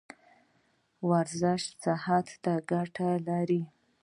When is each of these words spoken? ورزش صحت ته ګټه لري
ورزش 1.09 1.61
صحت 1.83 2.27
ته 2.43 2.53
ګټه 2.71 3.09
لري 3.27 3.61